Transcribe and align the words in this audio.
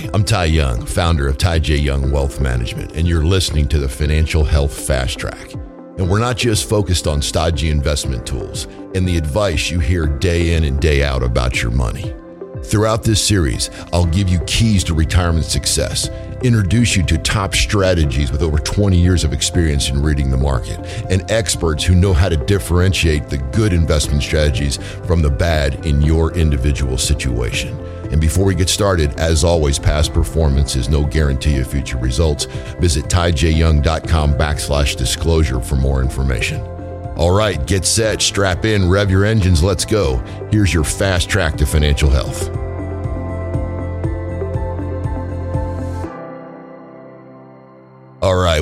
Hi, 0.00 0.08
I'm 0.14 0.24
Ty 0.24 0.46
Young, 0.46 0.86
founder 0.86 1.28
of 1.28 1.36
Ty 1.36 1.58
J. 1.58 1.76
Young 1.76 2.10
Wealth 2.10 2.40
Management, 2.40 2.92
and 2.92 3.06
you're 3.06 3.24
listening 3.24 3.68
to 3.68 3.78
the 3.78 3.88
Financial 3.88 4.44
Health 4.44 4.72
Fast 4.86 5.18
Track. 5.18 5.52
And 5.52 6.08
we're 6.08 6.20
not 6.20 6.38
just 6.38 6.68
focused 6.68 7.06
on 7.06 7.20
stodgy 7.20 7.68
investment 7.68 8.26
tools 8.26 8.64
and 8.94 9.06
the 9.06 9.18
advice 9.18 9.70
you 9.70 9.78
hear 9.78 10.06
day 10.06 10.54
in 10.54 10.64
and 10.64 10.80
day 10.80 11.04
out 11.04 11.22
about 11.22 11.60
your 11.60 11.70
money. 11.70 12.14
Throughout 12.64 13.02
this 13.02 13.22
series, 13.22 13.68
I'll 13.92 14.06
give 14.06 14.30
you 14.30 14.38
keys 14.46 14.84
to 14.84 14.94
retirement 14.94 15.44
success, 15.44 16.08
introduce 16.42 16.96
you 16.96 17.02
to 17.02 17.18
top 17.18 17.54
strategies 17.54 18.32
with 18.32 18.40
over 18.42 18.58
20 18.58 18.98
years 18.98 19.22
of 19.22 19.34
experience 19.34 19.90
in 19.90 20.02
reading 20.02 20.30
the 20.30 20.36
market, 20.38 20.78
and 21.10 21.30
experts 21.30 21.84
who 21.84 21.94
know 21.94 22.14
how 22.14 22.30
to 22.30 22.38
differentiate 22.38 23.28
the 23.28 23.38
good 23.52 23.74
investment 23.74 24.22
strategies 24.22 24.78
from 25.04 25.20
the 25.20 25.30
bad 25.30 25.84
in 25.84 26.00
your 26.00 26.32
individual 26.32 26.96
situation. 26.96 27.76
And 28.10 28.20
before 28.20 28.44
we 28.44 28.54
get 28.54 28.68
started, 28.68 29.18
as 29.18 29.44
always, 29.44 29.78
past 29.78 30.12
performance 30.12 30.76
is 30.76 30.88
no 30.88 31.04
guarantee 31.04 31.58
of 31.58 31.68
future 31.68 31.98
results. 31.98 32.46
Visit 32.80 33.06
tyjyoung.com 33.06 34.34
backslash 34.34 34.96
disclosure 34.96 35.60
for 35.60 35.76
more 35.76 36.02
information. 36.02 36.60
All 37.16 37.36
right, 37.36 37.64
get 37.66 37.84
set, 37.84 38.22
strap 38.22 38.64
in, 38.64 38.88
rev 38.88 39.10
your 39.10 39.24
engines, 39.24 39.62
let's 39.62 39.84
go. 39.84 40.16
Here's 40.50 40.72
your 40.72 40.84
fast 40.84 41.28
track 41.28 41.56
to 41.58 41.66
financial 41.66 42.08
health. 42.08 42.59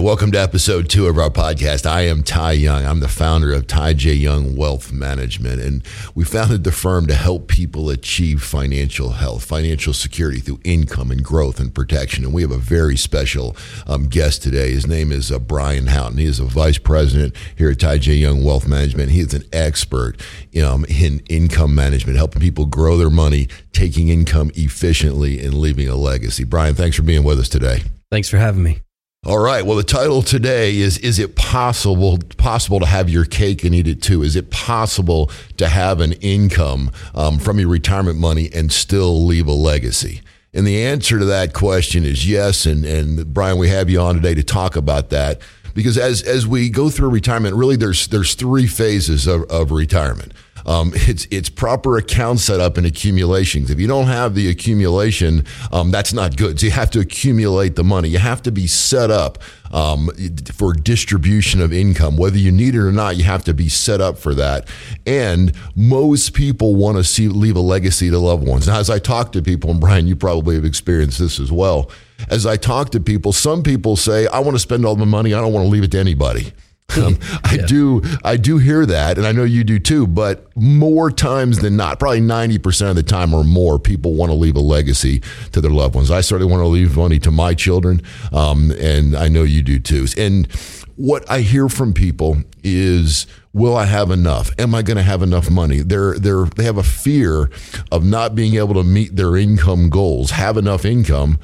Welcome 0.01 0.30
to 0.33 0.41
episode 0.41 0.88
two 0.88 1.07
of 1.09 1.19
our 1.19 1.29
podcast. 1.29 1.84
I 1.84 2.02
am 2.02 2.23
Ty 2.23 2.52
Young. 2.52 2.87
I'm 2.87 3.01
the 3.01 3.09
founder 3.09 3.52
of 3.52 3.66
Ty 3.66 3.95
J. 3.95 4.12
Young 4.12 4.55
Wealth 4.55 4.93
Management, 4.93 5.61
and 5.61 5.83
we 6.15 6.25
founded 6.25 6.62
the 6.62 6.70
firm 6.70 7.06
to 7.09 7.15
help 7.15 7.48
people 7.48 7.91
achieve 7.91 8.42
financial 8.42 9.11
health, 9.11 9.45
financial 9.45 9.92
security 9.92 10.39
through 10.39 10.61
income 10.62 11.11
and 11.11 11.25
growth 11.25 11.59
and 11.59 11.75
protection. 11.75 12.25
And 12.25 12.33
we 12.33 12.42
have 12.42 12.53
a 12.53 12.59
very 12.59 12.97
special 12.97 13.56
um, 13.89 14.06
guest 14.06 14.41
today. 14.41 14.70
His 14.70 14.87
name 14.87 15.11
is 15.11 15.33
uh, 15.33 15.41
Brian 15.41 15.89
Houghton. 15.89 16.19
He 16.19 16.27
is 16.27 16.39
a 16.39 16.44
vice 16.44 16.78
president 16.78 17.34
here 17.56 17.70
at 17.70 17.81
Ty 17.81 17.98
J. 17.98 18.15
Young 18.15 18.44
Wealth 18.44 18.69
Management. 18.69 19.11
He 19.11 19.20
is 19.20 19.34
an 19.34 19.44
expert 19.53 20.20
um, 20.65 20.84
in 20.89 21.20
income 21.28 21.75
management, 21.75 22.17
helping 22.17 22.41
people 22.41 22.67
grow 22.67 22.97
their 22.97 23.11
money, 23.11 23.48
taking 23.72 24.09
income 24.09 24.53
efficiently, 24.55 25.44
and 25.44 25.55
leaving 25.55 25.89
a 25.89 25.97
legacy. 25.97 26.44
Brian, 26.44 26.77
thanks 26.77 26.97
for 26.97 27.03
being 27.03 27.25
with 27.25 27.41
us 27.41 27.48
today. 27.48 27.83
Thanks 28.11 28.28
for 28.28 28.39
having 28.39 28.62
me. 28.62 28.81
All 29.27 29.41
right. 29.41 29.66
Well, 29.66 29.77
the 29.77 29.83
title 29.83 30.22
today 30.22 30.77
is 30.77 30.97
Is 30.98 31.19
it 31.19 31.34
possible 31.34 32.19
possible 32.36 32.78
to 32.78 32.86
have 32.86 33.11
your 33.11 33.25
cake 33.25 33.64
and 33.64 33.75
eat 33.75 33.88
it 33.88 34.00
too? 34.00 34.22
Is 34.22 34.36
it 34.36 34.50
possible 34.50 35.30
to 35.56 35.69
have 35.69 36.00
an 36.00 36.12
income 36.14 36.92
um, 37.16 37.41
from 37.41 37.58
your 37.58 37.69
retirement 37.69 38.19
money 38.19 38.48
and 38.55 38.70
still 38.70 39.27
leave 39.27 39.48
a 39.48 39.52
legacy? 39.52 40.22
And 40.55 40.64
the 40.64 40.84
answer 40.84 41.19
to 41.19 41.25
that 41.25 41.52
question 41.52 42.05
is 42.05 42.28
yes. 42.30 42.64
And, 42.64 42.84
and 42.84 43.34
Brian, 43.34 43.58
we 43.58 43.69
have 43.69 43.91
you 43.91 44.00
on 44.00 44.14
today 44.14 44.34
to 44.34 44.44
talk 44.44 44.77
about 44.77 45.10
that 45.10 45.41
because 45.75 45.98
as, 45.98 46.22
as 46.22 46.47
we 46.47 46.70
go 46.70 46.88
through 46.88 47.10
retirement, 47.10 47.56
really 47.56 47.77
there's, 47.77 48.06
there's 48.06 48.34
three 48.34 48.69
phases 48.69 49.27
of, 49.27 49.42
of 49.50 49.72
retirement. 49.72 50.32
Um, 50.67 50.92
it's 50.95 51.27
it's 51.31 51.48
proper 51.48 51.97
account 51.97 52.41
setup 52.41 52.77
and 52.77 52.87
accumulations. 52.87 53.70
If 53.70 53.81
you 53.81 53.87
don't 53.87 54.06
have 54.06 54.34
the 54.34 54.48
accumulation, 54.48 55.45
um, 55.73 55.91
that's 55.91 56.12
not 56.12 56.37
good. 56.37 56.61
So 56.61 56.67
you 56.67 56.73
have 56.73 56.91
to 56.92 57.00
accumulate 57.00 57.77
the 57.77 57.84
money. 57.84 58.09
You 58.09 58.19
have 58.19 58.42
to 58.42 58.53
be 58.53 58.67
set 58.67 59.11
up 59.11 59.39
um, 59.73 60.11
for 60.53 60.73
distribution 60.73 61.61
of 61.61 61.73
income, 61.73 62.17
whether 62.17 62.39
you 62.39 62.53
need 62.53 62.75
it 62.75 62.81
or 62.81 62.92
not. 62.92 63.17
You 63.17 63.25
have 63.25 63.45
to 63.45 63.55
be 63.55 63.69
set 63.69 64.00
up 64.00 64.19
for 64.19 64.34
that. 64.34 64.69
And 65.06 65.53
most 65.75 66.34
people 66.34 66.75
want 66.75 66.97
to 66.97 67.05
see 67.05 67.28
leave 67.28 67.56
a 67.56 67.61
legacy 67.61 68.11
to 68.11 68.19
loved 68.19 68.47
ones. 68.47 68.67
Now, 68.67 68.78
as 68.78 68.91
I 68.91 68.98
talk 68.98 69.33
to 69.33 69.43
people, 69.43 69.70
and 69.70 69.81
Brian, 69.81 70.06
you 70.06 70.17
probably 70.17 70.55
have 70.55 70.65
experienced 70.65 71.19
this 71.19 71.41
as 71.41 71.53
well. 71.53 71.91
As 72.28 72.47
I 72.47 72.56
talk 72.56 72.91
to 72.91 73.00
people, 73.00 73.33
some 73.33 73.62
people 73.62 73.97
say, 73.97 74.27
"I 74.27 74.41
want 74.41 74.55
to 74.56 74.59
spend 74.59 74.84
all 74.84 74.97
my 74.97 75.05
money. 75.05 75.34
I 75.34 75.41
don't 75.41 75.53
want 75.53 75.65
to 75.67 75.70
leave 75.70 75.84
it 75.84 75.93
to 75.93 75.98
anybody." 75.98 76.53
Um, 76.98 77.19
I 77.44 77.54
yeah. 77.54 77.66
do, 77.66 78.03
I 78.25 78.37
do 78.37 78.59
hear 78.59 78.84
that, 78.84 79.19
and 79.19 79.26
I 79.26 79.31
know 79.31 79.44
you 79.44 79.62
do 79.62 79.78
too. 79.78 80.06
But 80.06 80.47
more 80.56 81.12
times 81.12 81.59
than 81.59 81.76
not, 81.76 82.00
probably 82.00 82.21
ninety 82.21 82.59
percent 82.59 82.91
of 82.91 82.97
the 82.97 83.04
time 83.04 83.32
or 83.32 83.44
more, 83.44 83.78
people 83.78 84.15
want 84.15 84.31
to 84.31 84.34
leave 84.34 84.56
a 84.56 84.60
legacy 84.60 85.22
to 85.53 85.60
their 85.60 85.71
loved 85.71 85.94
ones. 85.94 86.10
I 86.10 86.22
certainly 86.22 86.50
want 86.50 86.62
to 86.62 86.66
leave 86.66 86.97
money 86.97 87.21
to 87.21 87.31
my 87.31 87.54
children, 87.54 88.03
um, 88.32 88.72
and 88.72 89.15
I 89.15 89.28
know 89.28 89.44
you 89.44 89.62
do 89.62 89.78
too. 89.78 90.06
And 90.16 90.50
what 90.97 91.31
I 91.31 91.41
hear 91.41 91.69
from 91.69 91.93
people 91.93 92.43
is, 92.65 93.28
will 93.53 93.76
I 93.76 93.84
have 93.84 94.10
enough? 94.10 94.50
Am 94.59 94.75
I 94.75 94.82
going 94.82 94.97
to 94.97 95.03
have 95.05 95.22
enough 95.22 95.49
money? 95.49 95.78
They're, 95.78 96.19
they're, 96.19 96.47
they 96.47 96.65
have 96.65 96.78
a 96.78 96.82
fear 96.82 97.50
of 97.93 98.05
not 98.05 98.34
being 98.34 98.56
able 98.56 98.75
to 98.75 98.82
meet 98.82 99.15
their 99.15 99.37
income 99.37 99.91
goals, 99.91 100.32
have 100.32 100.56
enough 100.56 100.84
income 100.84 101.38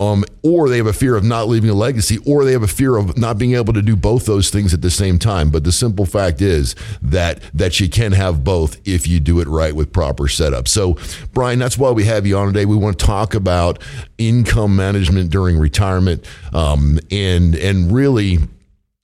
um, 0.00 0.24
or 0.42 0.68
they 0.68 0.76
have 0.76 0.86
a 0.86 0.92
fear 0.92 1.16
of 1.16 1.24
not 1.24 1.48
leaving 1.48 1.70
a 1.70 1.74
legacy, 1.74 2.18
or 2.26 2.44
they 2.44 2.52
have 2.52 2.62
a 2.62 2.68
fear 2.68 2.96
of 2.96 3.16
not 3.16 3.38
being 3.38 3.54
able 3.54 3.72
to 3.72 3.82
do 3.82 3.96
both 3.96 4.26
those 4.26 4.50
things 4.50 4.74
at 4.74 4.82
the 4.82 4.90
same 4.90 5.18
time. 5.18 5.50
But 5.50 5.64
the 5.64 5.72
simple 5.72 6.06
fact 6.06 6.40
is 6.40 6.74
that 7.02 7.40
that 7.54 7.80
you 7.80 7.88
can 7.88 8.12
have 8.12 8.44
both 8.44 8.80
if 8.86 9.06
you 9.06 9.20
do 9.20 9.40
it 9.40 9.48
right 9.48 9.74
with 9.74 9.92
proper 9.92 10.28
setup. 10.28 10.68
So, 10.68 10.98
Brian, 11.32 11.58
that's 11.58 11.78
why 11.78 11.90
we 11.90 12.04
have 12.04 12.26
you 12.26 12.36
on 12.36 12.48
today. 12.48 12.64
We 12.64 12.76
want 12.76 12.98
to 12.98 13.04
talk 13.04 13.34
about 13.34 13.82
income 14.18 14.76
management 14.76 15.30
during 15.30 15.58
retirement, 15.58 16.24
um, 16.52 16.98
and 17.10 17.54
and 17.54 17.92
really 17.92 18.38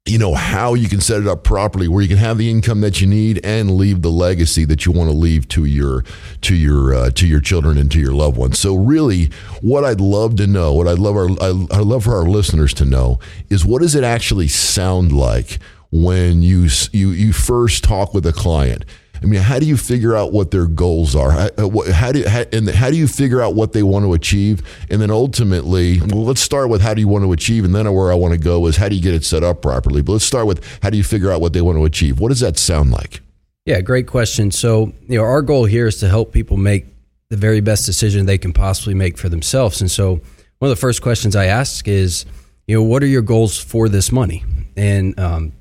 you 0.08 0.19
know 0.19 0.34
how 0.34 0.74
you 0.74 0.88
can 0.88 1.00
set 1.00 1.20
it 1.20 1.26
up 1.26 1.44
properly 1.44 1.88
where 1.88 2.02
you 2.02 2.08
can 2.08 2.16
have 2.16 2.38
the 2.38 2.50
income 2.50 2.80
that 2.80 3.00
you 3.00 3.06
need 3.06 3.44
and 3.44 3.76
leave 3.76 4.02
the 4.02 4.10
legacy 4.10 4.64
that 4.64 4.86
you 4.86 4.92
want 4.92 5.10
to 5.10 5.16
leave 5.16 5.46
to 5.48 5.64
your 5.64 6.02
to 6.41 6.54
your 6.54 6.94
uh, 6.94 7.10
to 7.10 7.26
your 7.26 7.41
children 7.41 7.76
and 7.78 7.92
to 7.92 8.00
your 8.00 8.12
loved 8.12 8.36
ones. 8.36 8.58
So 8.58 8.74
really 8.74 9.26
what 9.60 9.84
i'd 9.84 10.00
love 10.00 10.36
to 10.36 10.46
know 10.46 10.72
what 10.72 10.86
i'd 10.88 10.98
love 10.98 11.16
our 11.16 11.28
i 11.41 11.80
love 11.80 12.04
for 12.04 12.16
our 12.16 12.24
listeners 12.28 12.72
to 12.74 12.84
know 12.84 13.19
is 13.48 13.64
what 13.64 13.82
does 13.82 13.94
it 13.94 14.04
actually 14.04 14.48
sound 14.48 15.12
like 15.12 15.58
when 15.91 16.42
you 16.42 16.69
you 16.92 17.10
you 17.10 17.32
first 17.32 17.84
talk 17.84 18.14
with 18.14 18.26
a 18.26 18.32
client 18.32 18.84
I 19.23 19.27
mean, 19.27 19.41
how 19.41 19.59
do 19.59 19.67
you 19.67 19.77
figure 19.77 20.17
out 20.17 20.33
what 20.33 20.51
their 20.51 20.67
goals 20.67 21.15
are? 21.15 21.31
How, 21.31 21.49
uh, 21.59 21.93
how 21.93 22.12
do 22.12 22.27
how, 22.27 22.45
and 22.53 22.69
how 22.69 22.91
do 22.91 22.97
you 22.97 23.09
figure 23.09 23.41
out 23.41 23.55
what 23.55 23.73
they 23.73 23.83
want 23.83 24.05
to 24.05 24.12
achieve? 24.15 24.62
And 24.91 25.01
then 25.01 25.11
ultimately, 25.11 26.01
well, 26.01 26.25
let's 26.25 26.41
start 26.41 26.69
with 26.69 26.81
how 26.81 26.95
do 26.95 27.01
you 27.01 27.09
want 27.09 27.25
to 27.25 27.33
achieve, 27.33 27.65
and 27.65 27.75
then 27.75 27.93
where 27.93 28.12
I 28.12 28.15
want 28.15 28.33
to 28.33 28.39
go 28.39 28.67
is 28.67 28.77
how 28.77 28.89
do 28.89 28.97
you 28.97 29.03
get 29.03 29.15
it 29.15 29.25
set 29.25 29.43
up 29.43 29.62
properly. 29.62 30.03
But 30.03 30.12
let's 30.12 30.25
start 30.25 30.47
with 30.47 30.65
how 30.83 30.91
do 30.91 30.97
you 30.97 31.05
figure 31.05 31.31
out 31.31 31.41
what 31.41 31.53
they 31.53 31.62
want 31.62 31.79
to 31.79 31.84
achieve? 31.84 32.21
What 32.21 32.29
does 32.29 32.41
that 32.41 32.59
sound 32.59 32.91
like? 32.91 33.21
Yeah, 33.67 33.81
great 33.81 34.06
question. 34.06 34.51
So, 34.51 34.93
you 35.09 35.19
know, 35.19 35.25
our 35.25 35.43
goal 35.43 35.67
here 35.67 35.87
is 35.87 35.99
to 35.99 36.09
help 36.09 36.33
people 36.33 36.56
make 36.56 36.87
the 37.29 37.37
very 37.37 37.61
best 37.61 37.85
decision 37.85 38.25
they 38.25 38.39
can 38.39 38.53
possibly 38.53 38.95
make 38.95 39.19
for 39.19 39.29
themselves. 39.29 39.81
And 39.81 39.91
so, 39.91 40.21
one 40.59 40.71
of 40.71 40.77
the 40.77 40.81
first 40.81 41.03
questions 41.03 41.37
I 41.37 41.47
ask 41.47 41.87
is, 41.87 42.25
you 42.67 42.77
know, 42.77 42.83
what 42.83 43.03
are 43.03 43.06
your 43.06 43.23
goals 43.23 43.59
for 43.59 43.89
this 43.89 44.11
money? 44.11 44.45
And 44.77 45.19
um, 45.21 45.53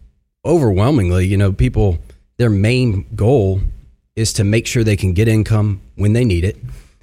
overwhelmingly, 0.45 1.27
you 1.27 1.37
know, 1.37 1.51
people 1.51 1.99
their 2.37 2.49
main 2.49 3.05
goal 3.15 3.61
is 4.15 4.33
to 4.33 4.43
make 4.43 4.65
sure 4.65 4.83
they 4.83 4.97
can 4.97 5.13
get 5.13 5.27
income 5.27 5.81
when 5.95 6.13
they 6.13 6.25
need 6.25 6.43
it 6.43 6.57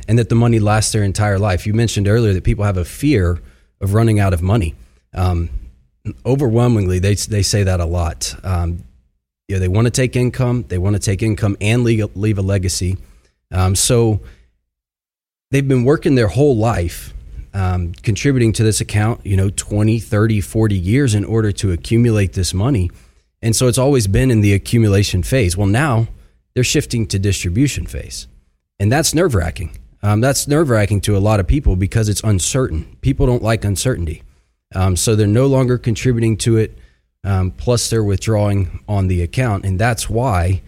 and 0.08 0.18
that 0.18 0.28
the 0.28 0.34
money 0.34 0.58
lasts 0.58 0.92
their 0.92 1.02
entire 1.02 1.38
life. 1.38 1.66
You 1.66 1.74
mentioned 1.74 2.08
earlier 2.08 2.32
that 2.32 2.44
people 2.44 2.64
have 2.64 2.76
a 2.76 2.84
fear 2.84 3.40
of 3.80 3.94
running 3.94 4.20
out 4.20 4.34
of 4.34 4.42
money. 4.42 4.74
Um, 5.14 5.50
overwhelmingly, 6.26 6.98
they, 6.98 7.14
they 7.14 7.42
say 7.42 7.62
that 7.62 7.80
a 7.80 7.84
lot. 7.84 8.34
Um, 8.44 8.84
you 9.48 9.56
know, 9.56 9.60
they 9.60 9.68
want 9.68 9.86
to 9.86 9.90
take 9.90 10.16
income, 10.16 10.64
they 10.68 10.78
want 10.78 10.96
to 10.96 11.00
take 11.00 11.22
income 11.22 11.56
and 11.60 11.84
leave, 11.84 12.16
leave 12.16 12.38
a 12.38 12.42
legacy. 12.42 12.96
Um, 13.50 13.74
so 13.76 14.20
they've 15.50 15.66
been 15.66 15.84
working 15.84 16.14
their 16.14 16.28
whole 16.28 16.56
life 16.56 17.14
um, 17.52 17.92
contributing 17.92 18.52
to 18.54 18.64
this 18.64 18.80
account, 18.80 19.24
you 19.24 19.36
know, 19.36 19.50
20, 19.50 20.00
30, 20.00 20.40
40 20.40 20.76
years 20.76 21.14
in 21.14 21.24
order 21.24 21.52
to 21.52 21.70
accumulate 21.72 22.32
this 22.32 22.52
money. 22.52 22.90
And 23.44 23.54
so 23.54 23.68
it's 23.68 23.76
always 23.76 24.06
been 24.06 24.30
in 24.30 24.40
the 24.40 24.54
accumulation 24.54 25.22
phase. 25.22 25.54
Well, 25.54 25.66
now 25.66 26.08
they're 26.54 26.64
shifting 26.64 27.06
to 27.08 27.18
distribution 27.18 27.84
phase. 27.84 28.26
And 28.80 28.90
that's 28.90 29.14
nerve 29.14 29.34
wracking. 29.34 29.76
Um, 30.02 30.22
that's 30.22 30.48
nerve 30.48 30.70
wracking 30.70 31.02
to 31.02 31.16
a 31.16 31.18
lot 31.18 31.40
of 31.40 31.46
people 31.46 31.76
because 31.76 32.08
it's 32.08 32.22
uncertain. 32.22 32.96
People 33.02 33.26
don't 33.26 33.42
like 33.42 33.62
uncertainty. 33.66 34.22
Um, 34.74 34.96
so 34.96 35.14
they're 35.14 35.26
no 35.26 35.46
longer 35.46 35.76
contributing 35.76 36.38
to 36.38 36.56
it. 36.56 36.78
Um, 37.22 37.50
plus, 37.50 37.90
they're 37.90 38.02
withdrawing 38.02 38.82
on 38.88 39.08
the 39.08 39.20
account. 39.20 39.66
And 39.66 39.78
that's 39.78 40.08
why, 40.08 40.62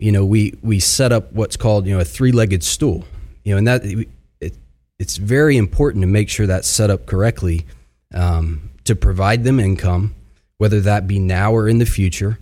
you 0.00 0.10
know, 0.10 0.24
we, 0.24 0.54
we 0.62 0.80
set 0.80 1.12
up 1.12 1.32
what's 1.32 1.56
called, 1.56 1.86
you 1.86 1.94
know, 1.94 2.00
a 2.00 2.04
three 2.04 2.32
legged 2.32 2.64
stool. 2.64 3.04
You 3.44 3.52
know, 3.52 3.58
and 3.58 3.68
that 3.68 3.84
it, 3.84 4.56
it's 4.98 5.16
very 5.16 5.56
important 5.56 6.02
to 6.02 6.08
make 6.08 6.28
sure 6.28 6.48
that's 6.48 6.66
set 6.66 6.90
up 6.90 7.06
correctly 7.06 7.66
um, 8.12 8.70
to 8.82 8.96
provide 8.96 9.44
them 9.44 9.60
income 9.60 10.15
whether 10.58 10.80
that 10.80 11.06
be 11.06 11.18
now 11.18 11.52
or 11.52 11.68
in 11.68 11.78
the 11.78 11.86
future. 11.86 12.38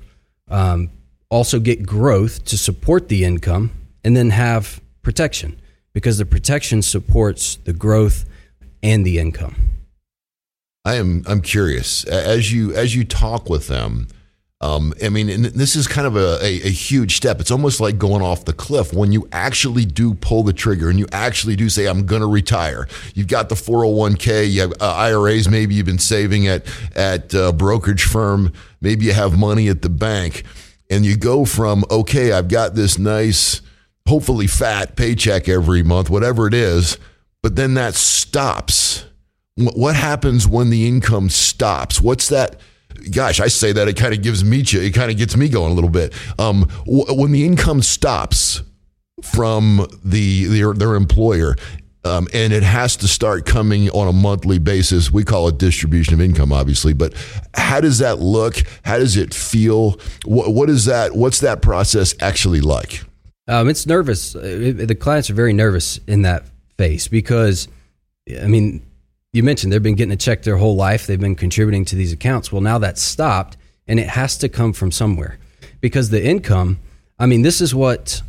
Um, 0.48 0.90
also, 1.30 1.58
get 1.58 1.84
growth 1.84 2.44
to 2.44 2.58
support 2.58 3.08
the 3.08 3.24
income, 3.24 3.72
and 4.04 4.16
then 4.16 4.30
have 4.30 4.80
protection 5.02 5.60
because 5.92 6.18
the 6.18 6.26
protection 6.26 6.82
supports 6.82 7.56
the 7.56 7.72
growth 7.72 8.24
and 8.82 9.04
the 9.04 9.18
income. 9.18 9.56
I 10.84 10.96
am 10.96 11.24
I'm 11.26 11.40
curious 11.40 12.04
as 12.04 12.52
you 12.52 12.74
as 12.74 12.94
you 12.94 13.04
talk 13.04 13.48
with 13.48 13.68
them. 13.68 14.08
Um, 14.60 14.94
I 15.02 15.08
mean, 15.08 15.42
this 15.42 15.76
is 15.76 15.86
kind 15.86 16.06
of 16.06 16.16
a, 16.16 16.38
a, 16.40 16.62
a, 16.62 16.70
huge 16.70 17.16
step. 17.16 17.40
It's 17.40 17.50
almost 17.50 17.80
like 17.80 17.98
going 17.98 18.22
off 18.22 18.44
the 18.44 18.52
cliff 18.52 18.94
when 18.94 19.12
you 19.12 19.28
actually 19.32 19.84
do 19.84 20.14
pull 20.14 20.42
the 20.42 20.52
trigger 20.52 20.88
and 20.88 20.98
you 20.98 21.06
actually 21.12 21.56
do 21.56 21.68
say, 21.68 21.86
"I'm 21.86 22.06
going 22.06 22.22
to 22.22 22.28
retire." 22.28 22.86
You've 23.14 23.26
got 23.26 23.48
the 23.48 23.56
401k, 23.56 24.50
you 24.50 24.60
have 24.62 24.72
uh, 24.80 24.94
IRAs. 24.94 25.48
Maybe 25.48 25.74
you've 25.74 25.86
been 25.86 25.98
saving 25.98 26.46
at 26.46 26.64
at 26.94 27.34
a 27.34 27.52
brokerage 27.52 28.04
firm. 28.04 28.52
Maybe 28.80 29.04
you 29.06 29.12
have 29.12 29.36
money 29.36 29.68
at 29.68 29.82
the 29.82 29.90
bank, 29.90 30.44
and 30.88 31.04
you 31.04 31.16
go 31.16 31.44
from, 31.44 31.84
"Okay, 31.90 32.32
I've 32.32 32.48
got 32.48 32.74
this 32.74 32.96
nice, 32.96 33.60
hopefully 34.06 34.46
fat 34.46 34.96
paycheck 34.96 35.48
every 35.48 35.82
month, 35.82 36.08
whatever 36.08 36.46
it 36.46 36.54
is," 36.54 36.96
but 37.42 37.56
then 37.56 37.74
that 37.74 37.94
stops. 37.96 39.04
What 39.56 39.96
happens 39.96 40.48
when 40.48 40.70
the 40.70 40.88
income 40.88 41.28
stops? 41.28 42.00
What's 42.00 42.28
that? 42.28 42.56
Gosh, 43.10 43.40
I 43.40 43.48
say 43.48 43.72
that 43.72 43.88
it 43.88 43.96
kind 43.96 44.14
of 44.14 44.22
gives 44.22 44.44
me 44.44 44.60
it 44.60 44.94
kind 44.94 45.10
of 45.10 45.16
gets 45.16 45.36
me 45.36 45.48
going 45.48 45.72
a 45.72 45.74
little 45.74 45.90
bit. 45.90 46.12
Um, 46.38 46.68
when 46.86 47.32
the 47.32 47.44
income 47.44 47.82
stops 47.82 48.62
from 49.22 49.86
the 50.04 50.44
their, 50.44 50.72
their 50.72 50.94
employer. 50.94 51.56
Um, 52.06 52.28
and 52.34 52.52
it 52.52 52.62
has 52.62 52.96
to 52.96 53.08
start 53.08 53.46
coming 53.46 53.88
on 53.88 54.08
a 54.08 54.12
monthly 54.12 54.58
basis. 54.58 55.10
We 55.10 55.24
call 55.24 55.48
it 55.48 55.56
distribution 55.56 56.12
of 56.12 56.20
income, 56.20 56.52
obviously. 56.52 56.92
But 56.92 57.14
how 57.54 57.80
does 57.80 58.00
that 58.00 58.18
look? 58.18 58.56
How 58.84 58.98
does 58.98 59.16
it 59.16 59.32
feel? 59.32 59.98
what, 60.26 60.52
what 60.52 60.68
is 60.68 60.84
that? 60.84 61.16
What's 61.16 61.40
that 61.40 61.62
process 61.62 62.14
actually 62.20 62.60
like? 62.60 63.02
Um, 63.48 63.70
it's 63.70 63.86
nervous. 63.86 64.34
The 64.34 64.96
clients 65.00 65.30
are 65.30 65.34
very 65.34 65.54
nervous 65.54 65.98
in 66.06 66.22
that 66.22 66.44
phase 66.76 67.08
because, 67.08 67.68
I 68.38 68.48
mean, 68.48 68.84
you 69.34 69.42
mentioned 69.42 69.72
they've 69.72 69.82
been 69.82 69.96
getting 69.96 70.12
a 70.12 70.16
check 70.16 70.44
their 70.44 70.56
whole 70.56 70.76
life. 70.76 71.08
They've 71.08 71.20
been 71.20 71.34
contributing 71.34 71.84
to 71.86 71.96
these 71.96 72.12
accounts. 72.12 72.52
Well, 72.52 72.62
now 72.62 72.78
that's 72.78 73.02
stopped 73.02 73.56
and 73.88 73.98
it 73.98 74.06
has 74.06 74.38
to 74.38 74.48
come 74.48 74.72
from 74.72 74.92
somewhere 74.92 75.38
because 75.80 76.10
the 76.10 76.24
income, 76.24 76.78
I 77.18 77.26
mean, 77.26 77.42
this 77.42 77.60
is 77.60 77.74
what 77.74 78.22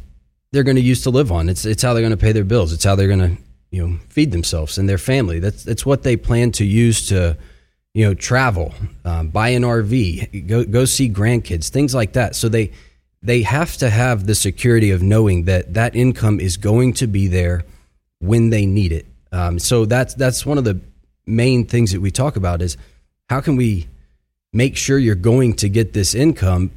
they're 0.51 0.63
going 0.63 0.77
to 0.77 0.81
use 0.81 1.03
to 1.03 1.11
live 1.11 1.31
on. 1.31 1.47
It's, 1.47 1.63
it's 1.63 1.83
how 1.83 1.93
they're 1.93 2.01
going 2.01 2.09
to 2.09 2.17
pay 2.17 2.31
their 2.31 2.43
bills. 2.43 2.73
It's 2.73 2.83
how 2.83 2.95
they're 2.95 3.07
going 3.07 3.19
to, 3.19 3.37
you 3.69 3.87
know, 3.87 3.99
feed 4.09 4.31
themselves 4.31 4.79
and 4.79 4.89
their 4.89 4.97
family. 4.97 5.37
That's, 5.37 5.63
that's 5.63 5.85
what 5.85 6.01
they 6.01 6.17
plan 6.17 6.51
to 6.53 6.65
use 6.65 7.07
to, 7.09 7.37
you 7.93 8.05
know, 8.05 8.15
travel, 8.15 8.73
um, 9.05 9.27
buy 9.27 9.49
an 9.49 9.61
RV, 9.61 10.47
go, 10.47 10.63
go 10.63 10.85
see 10.85 11.07
grandkids, 11.07 11.69
things 11.69 11.93
like 11.93 12.13
that. 12.13 12.35
So 12.35 12.49
they, 12.49 12.71
they 13.21 13.43
have 13.43 13.77
to 13.77 13.91
have 13.91 14.25
the 14.25 14.33
security 14.33 14.89
of 14.89 15.03
knowing 15.03 15.45
that 15.45 15.75
that 15.75 15.95
income 15.95 16.39
is 16.39 16.57
going 16.57 16.93
to 16.93 17.05
be 17.05 17.27
there 17.27 17.63
when 18.17 18.49
they 18.49 18.65
need 18.65 18.91
it. 18.91 19.05
Um, 19.31 19.59
so 19.59 19.85
that's 19.85 20.13
that's 20.13 20.45
one 20.45 20.57
of 20.57 20.63
the 20.63 20.79
main 21.25 21.65
things 21.65 21.91
that 21.91 22.01
we 22.01 22.11
talk 22.11 22.35
about 22.35 22.61
is 22.61 22.77
how 23.29 23.41
can 23.41 23.55
we 23.55 23.87
make 24.53 24.77
sure 24.77 24.97
you're 24.97 25.15
going 25.15 25.53
to 25.53 25.69
get 25.69 25.93
this 25.93 26.15
income 26.15 26.71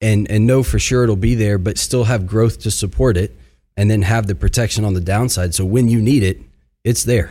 and 0.00 0.30
and 0.30 0.46
know 0.46 0.62
for 0.62 0.78
sure 0.78 1.02
it'll 1.02 1.16
be 1.16 1.34
there 1.34 1.58
but 1.58 1.78
still 1.78 2.04
have 2.04 2.26
growth 2.26 2.60
to 2.60 2.70
support 2.70 3.16
it 3.16 3.36
and 3.76 3.90
then 3.90 4.02
have 4.02 4.26
the 4.26 4.34
protection 4.34 4.84
on 4.84 4.94
the 4.94 5.00
downside. 5.00 5.54
So 5.54 5.64
when 5.64 5.88
you 5.88 6.00
need 6.00 6.22
it 6.22 6.40
it's 6.84 7.04
there. 7.04 7.30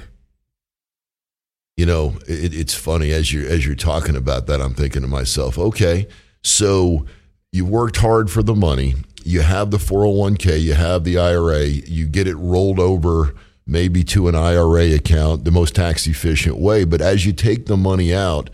You 1.78 1.86
know 1.86 2.18
it, 2.28 2.54
it's 2.54 2.74
funny 2.74 3.12
as 3.12 3.32
you 3.32 3.48
as 3.48 3.66
you're 3.66 3.76
talking 3.76 4.16
about 4.16 4.46
that 4.48 4.62
i'm 4.62 4.76
thinking 4.76 5.02
to 5.02 5.08
myself 5.08 5.58
okay 5.58 6.08
so 6.44 7.08
you 7.52 7.66
worked 7.66 7.98
hard 7.98 8.30
for 8.30 8.44
the 8.44 8.54
money 8.54 8.94
you 9.24 9.42
have 9.42 9.72
the 9.72 9.78
401k 9.78 10.62
you 10.62 10.74
have 10.74 11.04
the 11.06 11.18
ira 11.18 11.64
you 11.64 12.08
get 12.08 12.28
it 12.28 12.36
rolled 12.36 12.80
over 12.80 13.34
maybe 13.66 14.04
to 14.04 14.28
an 14.28 14.36
IRA 14.36 14.94
account, 14.94 15.46
the 15.46 15.52
most 15.52 15.76
tax 15.76 16.08
efficient 16.08 16.58
way. 16.58 16.84
But 16.84 17.02
as 17.02 17.26
you 17.26 17.34
take 17.34 17.68
the 17.68 17.78
money 17.78 18.14
out, 18.14 18.50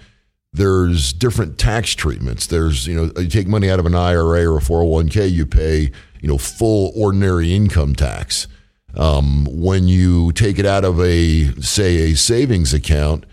there's 0.53 1.13
different 1.13 1.57
tax 1.57 1.93
treatments. 1.93 2.47
There's, 2.47 2.87
you 2.87 2.95
know, 2.95 3.21
you 3.21 3.29
take 3.29 3.47
money 3.47 3.69
out 3.69 3.79
of 3.79 3.85
an 3.85 3.95
IRA 3.95 4.45
or 4.45 4.57
a 4.57 4.61
401k, 4.61 5.31
you 5.31 5.45
pay, 5.45 5.91
you 6.21 6.27
know, 6.27 6.37
full 6.37 6.91
ordinary 6.95 7.53
income 7.53 7.95
tax. 7.95 8.47
Um, 8.95 9.47
when 9.49 9.87
you 9.87 10.31
take 10.31 10.57
it 10.57 10.65
out 10.65 10.83
of 10.83 10.99
a, 10.99 11.51
say, 11.61 12.11
a 12.11 12.15
savings 12.15 12.73
account, 12.73 13.25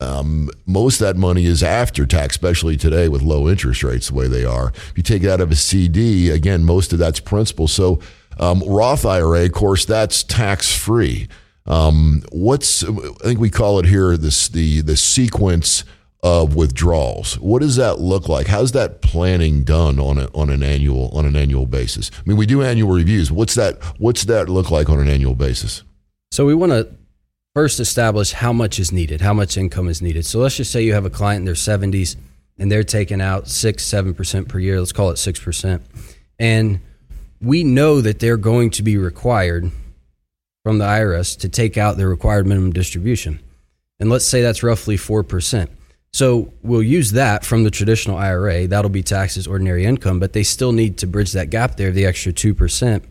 um, 0.00 0.50
most 0.66 1.00
of 1.00 1.06
that 1.06 1.16
money 1.16 1.44
is 1.44 1.62
after 1.62 2.06
tax, 2.06 2.34
especially 2.34 2.76
today 2.76 3.08
with 3.08 3.22
low 3.22 3.48
interest 3.48 3.84
rates 3.84 4.08
the 4.08 4.14
way 4.14 4.26
they 4.26 4.44
are. 4.44 4.72
If 4.74 4.94
you 4.96 5.02
take 5.02 5.22
it 5.22 5.30
out 5.30 5.40
of 5.40 5.50
a 5.50 5.54
CD, 5.54 6.30
again, 6.30 6.64
most 6.64 6.92
of 6.92 6.98
that's 6.98 7.20
principal. 7.20 7.68
So 7.68 8.00
um, 8.38 8.62
Roth 8.66 9.04
IRA, 9.04 9.44
of 9.44 9.52
course, 9.52 9.84
that's 9.84 10.22
tax 10.22 10.76
free. 10.76 11.28
Um, 11.66 12.22
what's 12.32 12.82
I 12.82 12.88
think 13.22 13.38
we 13.38 13.50
call 13.50 13.78
it 13.78 13.86
here 13.86 14.16
this 14.16 14.48
the 14.48 14.80
the 14.80 14.96
sequence 14.96 15.84
of 16.22 16.54
withdrawals. 16.54 17.38
What 17.38 17.62
does 17.62 17.76
that 17.76 17.98
look 17.98 18.28
like? 18.28 18.46
How's 18.46 18.72
that 18.72 19.02
planning 19.02 19.64
done 19.64 19.98
on 19.98 20.18
a, 20.18 20.28
on 20.34 20.50
an 20.50 20.62
annual 20.62 21.08
on 21.12 21.24
an 21.24 21.36
annual 21.36 21.66
basis? 21.66 22.10
I 22.14 22.22
mean, 22.26 22.36
we 22.36 22.46
do 22.46 22.62
annual 22.62 22.92
reviews. 22.92 23.30
What's 23.30 23.54
that 23.54 23.82
What's 23.98 24.24
that 24.24 24.48
look 24.48 24.70
like 24.70 24.88
on 24.88 24.98
an 24.98 25.08
annual 25.08 25.34
basis? 25.34 25.82
So 26.30 26.46
we 26.46 26.54
want 26.54 26.72
to 26.72 26.88
first 27.54 27.78
establish 27.78 28.32
how 28.32 28.52
much 28.52 28.78
is 28.78 28.90
needed, 28.90 29.20
how 29.20 29.34
much 29.34 29.56
income 29.56 29.88
is 29.88 30.00
needed. 30.00 30.24
So 30.24 30.38
let's 30.38 30.56
just 30.56 30.72
say 30.72 30.82
you 30.82 30.94
have 30.94 31.04
a 31.04 31.10
client 31.10 31.40
in 31.40 31.44
their 31.44 31.54
70s 31.54 32.16
and 32.58 32.72
they're 32.72 32.84
taking 32.84 33.20
out 33.20 33.48
six, 33.48 33.84
seven 33.84 34.14
percent 34.14 34.48
per 34.48 34.58
year. 34.58 34.78
Let's 34.78 34.92
call 34.92 35.10
it 35.10 35.18
six 35.18 35.38
percent, 35.40 35.82
and 36.38 36.80
we 37.42 37.64
know 37.64 38.00
that 38.00 38.20
they're 38.20 38.36
going 38.36 38.70
to 38.70 38.82
be 38.82 38.96
required 38.96 39.70
from 40.62 40.78
the 40.78 40.84
IRS 40.84 41.38
to 41.40 41.48
take 41.48 41.76
out 41.76 41.96
their 41.96 42.08
required 42.08 42.46
minimum 42.46 42.72
distribution. 42.72 43.40
And 43.98 44.08
let's 44.10 44.24
say 44.24 44.42
that's 44.42 44.62
roughly 44.62 44.96
4%. 44.96 45.68
So 46.12 46.52
we'll 46.62 46.82
use 46.82 47.12
that 47.12 47.44
from 47.44 47.64
the 47.64 47.70
traditional 47.70 48.16
IRA. 48.16 48.66
That'll 48.66 48.90
be 48.90 49.02
taxes, 49.02 49.46
ordinary 49.46 49.84
income, 49.84 50.20
but 50.20 50.34
they 50.34 50.42
still 50.42 50.72
need 50.72 50.98
to 50.98 51.06
bridge 51.06 51.32
that 51.32 51.50
gap 51.50 51.76
there, 51.76 51.90
the 51.90 52.06
extra 52.06 52.32
2% 52.32 53.02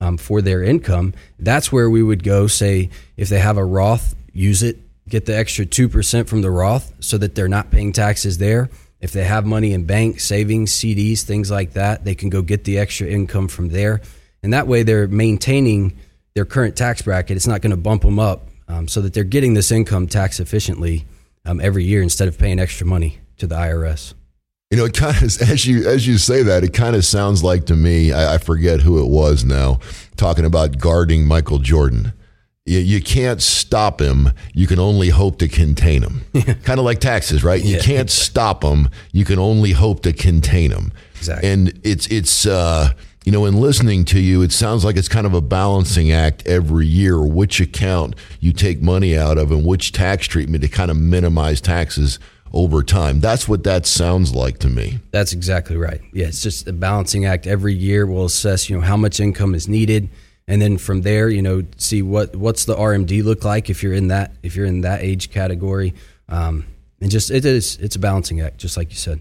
um, 0.00 0.18
for 0.18 0.42
their 0.42 0.62
income. 0.62 1.14
That's 1.38 1.70
where 1.70 1.88
we 1.88 2.02
would 2.02 2.24
go, 2.24 2.48
say, 2.48 2.90
if 3.16 3.28
they 3.28 3.38
have 3.38 3.56
a 3.56 3.64
Roth, 3.64 4.14
use 4.32 4.62
it, 4.62 4.78
get 5.08 5.26
the 5.26 5.36
extra 5.36 5.64
2% 5.64 6.26
from 6.26 6.42
the 6.42 6.50
Roth 6.50 6.92
so 7.00 7.16
that 7.18 7.34
they're 7.34 7.48
not 7.48 7.70
paying 7.70 7.92
taxes 7.92 8.38
there. 8.38 8.68
If 9.02 9.10
they 9.10 9.24
have 9.24 9.44
money 9.44 9.72
in 9.72 9.84
bank, 9.84 10.20
savings, 10.20 10.72
CDs, 10.72 11.22
things 11.22 11.50
like 11.50 11.72
that, 11.72 12.04
they 12.04 12.14
can 12.14 12.30
go 12.30 12.40
get 12.40 12.62
the 12.62 12.78
extra 12.78 13.08
income 13.08 13.48
from 13.48 13.68
there. 13.68 14.00
And 14.44 14.52
that 14.52 14.68
way 14.68 14.84
they're 14.84 15.08
maintaining 15.08 15.98
their 16.34 16.44
current 16.44 16.76
tax 16.76 17.02
bracket. 17.02 17.36
It's 17.36 17.48
not 17.48 17.60
going 17.62 17.72
to 17.72 17.76
bump 17.76 18.02
them 18.02 18.20
up 18.20 18.48
um, 18.68 18.86
so 18.86 19.00
that 19.00 19.12
they're 19.12 19.24
getting 19.24 19.54
this 19.54 19.72
income 19.72 20.06
tax 20.06 20.38
efficiently 20.38 21.04
um, 21.44 21.60
every 21.60 21.84
year 21.84 22.00
instead 22.00 22.28
of 22.28 22.38
paying 22.38 22.60
extra 22.60 22.86
money 22.86 23.18
to 23.38 23.48
the 23.48 23.56
IRS. 23.56 24.14
You 24.70 24.78
know, 24.78 24.84
it 24.84 24.94
kind 24.94 25.16
of 25.16 25.22
as 25.50 25.66
you 25.66 25.86
as 25.86 26.06
you 26.06 26.16
say 26.16 26.44
that, 26.44 26.62
it 26.62 26.72
kind 26.72 26.94
of 26.96 27.04
sounds 27.04 27.42
like 27.42 27.66
to 27.66 27.76
me. 27.76 28.12
I, 28.12 28.34
I 28.34 28.38
forget 28.38 28.80
who 28.80 29.04
it 29.04 29.08
was 29.08 29.44
now, 29.44 29.80
talking 30.16 30.44
about 30.44 30.78
guarding 30.78 31.26
Michael 31.26 31.58
Jordan 31.58 32.12
you, 32.64 32.78
you 32.78 33.02
can't 33.02 33.42
stop 33.42 34.00
him. 34.00 34.30
You 34.54 34.66
can 34.66 34.78
only 34.78 35.08
hope 35.08 35.38
to 35.38 35.48
contain 35.48 36.02
him. 36.02 36.24
kind 36.62 36.78
of 36.78 36.84
like 36.84 37.00
taxes, 37.00 37.42
right? 37.42 37.62
You 37.62 37.76
yeah. 37.76 37.82
can't 37.82 38.10
stop 38.10 38.62
him. 38.62 38.88
You 39.10 39.24
can 39.24 39.38
only 39.38 39.72
hope 39.72 40.02
to 40.02 40.12
contain 40.12 40.70
him. 40.70 40.92
Exactly. 41.16 41.48
And 41.48 41.80
it's 41.82 42.06
it's 42.08 42.46
uh, 42.46 42.90
you 43.24 43.32
know, 43.32 43.46
in 43.46 43.60
listening 43.60 44.04
to 44.06 44.20
you, 44.20 44.42
it 44.42 44.52
sounds 44.52 44.84
like 44.84 44.96
it's 44.96 45.08
kind 45.08 45.26
of 45.26 45.34
a 45.34 45.40
balancing 45.40 46.12
act 46.12 46.46
every 46.46 46.86
year. 46.86 47.20
Which 47.20 47.60
account 47.60 48.14
you 48.38 48.52
take 48.52 48.80
money 48.80 49.16
out 49.16 49.38
of, 49.38 49.50
and 49.50 49.64
which 49.64 49.92
tax 49.92 50.26
treatment 50.26 50.62
to 50.62 50.68
kind 50.68 50.90
of 50.90 50.96
minimize 50.96 51.60
taxes 51.60 52.20
over 52.52 52.82
time. 52.82 53.20
That's 53.20 53.48
what 53.48 53.64
that 53.64 53.86
sounds 53.86 54.34
like 54.34 54.58
to 54.58 54.68
me. 54.68 55.00
That's 55.10 55.32
exactly 55.32 55.76
right. 55.76 56.00
Yeah, 56.12 56.26
it's 56.26 56.42
just 56.42 56.68
a 56.68 56.72
balancing 56.72 57.24
act 57.24 57.46
every 57.46 57.74
year. 57.74 58.06
We'll 58.06 58.26
assess, 58.26 58.68
you 58.68 58.76
know, 58.76 58.82
how 58.82 58.96
much 58.96 59.20
income 59.20 59.54
is 59.54 59.68
needed 59.68 60.10
and 60.48 60.60
then 60.60 60.78
from 60.78 61.02
there, 61.02 61.28
you 61.28 61.42
know, 61.42 61.64
see 61.76 62.02
what 62.02 62.34
what's 62.34 62.64
the 62.64 62.74
RMD 62.74 63.22
look 63.22 63.44
like 63.44 63.70
if 63.70 63.82
you're 63.82 63.94
in 63.94 64.08
that 64.08 64.32
if 64.42 64.56
you're 64.56 64.66
in 64.66 64.82
that 64.82 65.02
age 65.02 65.30
category, 65.30 65.94
um, 66.28 66.66
and 67.00 67.10
just 67.10 67.30
it 67.30 67.44
is 67.44 67.76
it's 67.76 67.96
a 67.96 67.98
balancing 67.98 68.40
act, 68.40 68.58
just 68.58 68.76
like 68.76 68.90
you 68.90 68.96
said. 68.96 69.20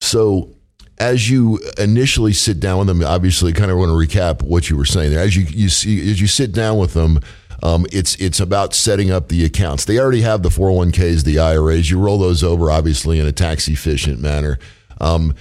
So 0.00 0.50
as 0.98 1.28
you 1.28 1.58
initially 1.78 2.32
sit 2.32 2.60
down 2.60 2.78
with 2.78 2.86
them, 2.86 3.02
obviously, 3.02 3.52
kind 3.52 3.70
of 3.70 3.78
want 3.78 3.88
to 3.88 3.94
recap 3.94 4.42
what 4.42 4.70
you 4.70 4.76
were 4.76 4.84
saying 4.84 5.10
there. 5.10 5.20
As 5.20 5.36
you 5.36 5.44
you 5.44 5.68
see 5.68 6.10
as 6.10 6.20
you 6.20 6.26
sit 6.26 6.52
down 6.52 6.78
with 6.78 6.94
them. 6.94 7.20
Um, 7.64 7.86
it's 7.92 8.16
it's 8.16 8.40
about 8.40 8.74
setting 8.74 9.12
up 9.12 9.28
the 9.28 9.44
accounts. 9.44 9.84
They 9.84 10.00
already 10.00 10.22
have 10.22 10.42
the 10.42 10.48
401ks, 10.48 11.22
the 11.22 11.38
IRAs. 11.38 11.92
You 11.92 12.00
roll 12.00 12.18
those 12.18 12.42
over, 12.42 12.72
obviously, 12.72 13.20
in 13.20 13.26
a 13.26 13.30
tax 13.30 13.68
efficient 13.68 14.18
manner. 14.18 14.58
Um, 15.00 15.36